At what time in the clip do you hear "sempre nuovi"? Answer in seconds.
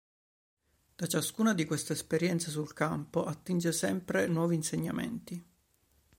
3.71-4.55